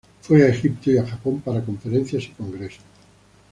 [0.21, 2.83] Fue a Egipto y a Japón para conferencias y congresos.